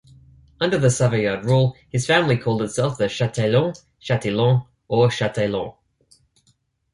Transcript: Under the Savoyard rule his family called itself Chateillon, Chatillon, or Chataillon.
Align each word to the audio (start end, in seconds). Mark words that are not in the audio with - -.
Under 0.59 0.79
the 0.79 0.89
Savoyard 0.89 1.45
rule 1.45 1.75
his 1.91 2.07
family 2.07 2.35
called 2.35 2.63
itself 2.63 2.97
Chateillon, 2.97 3.73
Chatillon, 3.99 4.63
or 4.87 5.09
Chataillon. 5.11 5.75